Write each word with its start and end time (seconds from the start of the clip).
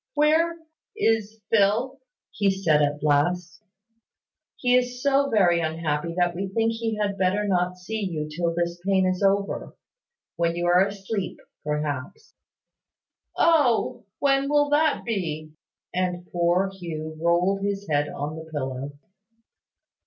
"Where 0.15 0.57
is 0.97 1.41
Phil?" 1.51 1.99
he 2.31 2.49
said 2.49 2.81
at 2.81 3.03
last. 3.03 3.61
"He 4.55 4.75
is 4.75 4.99
so 4.99 5.29
very 5.29 5.59
unhappy, 5.59 6.15
that 6.17 6.33
we 6.35 6.47
think 6.47 6.71
he 6.71 6.95
had 6.99 7.19
better 7.19 7.47
not 7.47 7.77
see 7.77 7.99
you 8.09 8.27
till 8.27 8.51
this 8.55 8.81
pain 8.83 9.05
is 9.05 9.21
over. 9.21 9.75
When 10.37 10.55
you 10.55 10.65
are 10.65 10.83
asleep, 10.87 11.37
perhaps." 11.63 12.33
"Oh! 13.37 14.05
When 14.17 14.49
will 14.49 14.69
that 14.69 15.05
be?" 15.05 15.51
and 15.93 16.25
poor 16.31 16.71
Hugh 16.73 17.15
rolled 17.21 17.61
his 17.61 17.87
head 17.87 18.09
on 18.09 18.35
the 18.35 18.49
pillow. 18.51 18.93